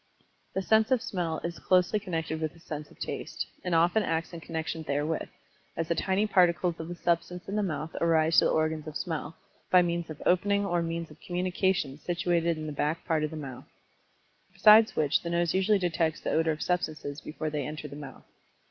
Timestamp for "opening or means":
10.27-11.11